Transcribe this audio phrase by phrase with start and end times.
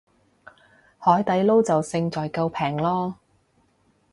[0.97, 3.13] 海底撈就勝在夠平囉